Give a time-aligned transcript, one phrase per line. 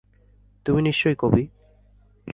[0.65, 1.43] তুমি নিশ্চয়ই কবি।